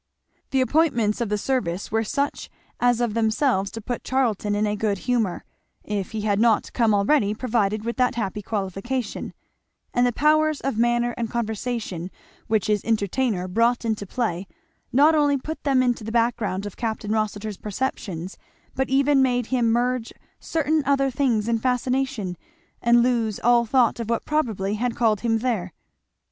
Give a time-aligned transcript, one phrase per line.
[0.49, 4.75] The appointments of the service were such as of themselves to put Charlton in a
[4.75, 5.43] good humour,
[5.83, 9.31] if he had not come already provided with that happy qualification;
[9.93, 12.09] and the powers of manner and conversation
[12.47, 14.47] which his entertainer brought into play
[14.91, 17.03] not only put them into the background of Capt.
[17.03, 18.39] Rossitur's perceptions
[18.73, 22.37] but even made him merge certain other things in fascination,
[22.81, 25.73] and lose all thought of what probably had called him there.